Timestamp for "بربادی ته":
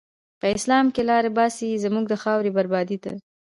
2.57-3.11